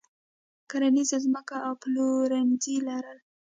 [0.69, 3.19] کرنیزه ځمکه او پلورنځي لرل.